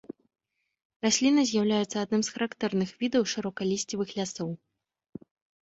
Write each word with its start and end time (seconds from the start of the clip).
Расліна 1.05 1.41
з'яўляецца 1.49 1.97
адным 2.05 2.21
з 2.29 2.33
характэрных 2.37 2.89
відаў 3.05 3.23
шырокалісцевых 3.35 4.09
лясоў. 4.23 4.49